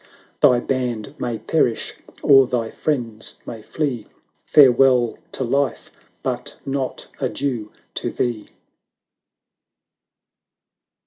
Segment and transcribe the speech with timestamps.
[0.41, 1.93] "Thy band may perish,
[2.23, 4.07] or thy friends may flee,"
[4.51, 5.91] Farewell to Life—
[6.23, 8.49] but not Adieu to thee!"